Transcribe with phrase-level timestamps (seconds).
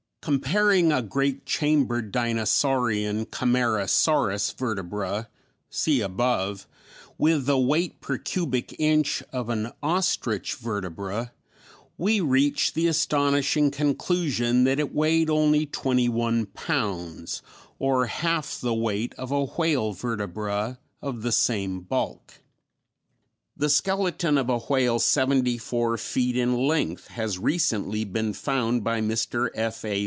[0.23, 5.27] Comparing a great chambered dinosaurian (Camarasaurus) vertebra
[5.71, 6.67] (see above)
[7.17, 11.31] with the weight per cubic inch of an ostrich vertebra,
[11.97, 17.41] we reach the astonishing conclusion that it weighed only twenty one pounds,
[17.79, 22.41] or half the weight of a whale vertebra of the same bulk.
[23.57, 29.01] The skeleton of a whale seventy four feet in length has recently been found by
[29.01, 29.49] Mr.
[29.55, 29.99] F.A.